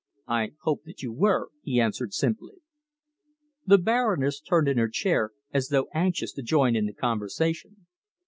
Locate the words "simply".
2.11-2.55